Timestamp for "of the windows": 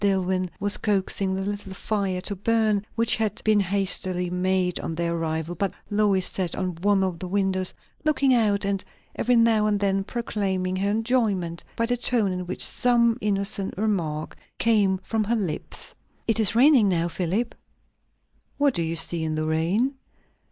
7.03-7.71